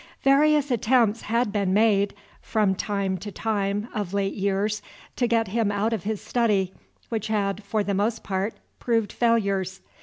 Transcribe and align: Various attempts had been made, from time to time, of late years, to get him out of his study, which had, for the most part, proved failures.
Various 0.23 0.71
attempts 0.71 1.21
had 1.21 1.51
been 1.51 1.75
made, 1.75 2.15
from 2.41 2.73
time 2.73 3.19
to 3.19 3.31
time, 3.31 3.87
of 3.93 4.15
late 4.15 4.33
years, 4.33 4.81
to 5.17 5.27
get 5.27 5.49
him 5.49 5.71
out 5.71 5.93
of 5.93 6.05
his 6.05 6.19
study, 6.19 6.73
which 7.09 7.27
had, 7.27 7.63
for 7.63 7.83
the 7.83 7.93
most 7.93 8.23
part, 8.23 8.55
proved 8.79 9.13
failures. 9.13 9.79